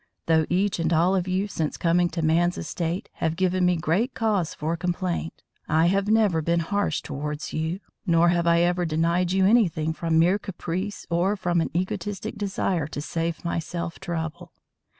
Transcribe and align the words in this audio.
Though 0.25 0.47
each 0.49 0.79
and 0.79 0.91
all 0.91 1.15
of 1.15 1.27
you 1.27 1.47
since 1.47 1.77
coming 1.77 2.09
to 2.09 2.23
man's 2.23 2.57
estate 2.57 3.07
have 3.17 3.35
given 3.35 3.67
me 3.67 3.75
great 3.75 4.15
cause 4.15 4.51
for 4.55 4.75
complaint, 4.75 5.43
I 5.69 5.85
have 5.85 6.07
never 6.07 6.41
been 6.41 6.61
harsh 6.61 7.03
towards 7.03 7.53
you, 7.53 7.81
nor 8.07 8.29
have 8.29 8.47
I 8.47 8.61
ever 8.61 8.83
denied 8.83 9.31
you 9.31 9.45
anything 9.45 9.93
from 9.93 10.17
mere 10.17 10.39
caprice 10.39 11.05
or 11.11 11.35
from 11.35 11.61
an 11.61 11.69
egotistic 11.77 12.35
desire 12.35 12.87
to 12.87 12.99
save 12.99 13.45
myself 13.45 13.99
trouble. 13.99 14.53